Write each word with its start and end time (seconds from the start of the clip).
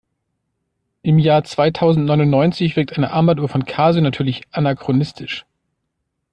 Im 1.03 1.19
Jahr 1.19 1.43
zweitausendneunundneunzig 1.43 2.75
wirkt 2.75 2.93
eine 2.97 3.11
Armbanduhr 3.11 3.49
von 3.49 3.65
Casio 3.65 4.01
natürlich 4.01 4.41
anachronistisch. 4.49 5.45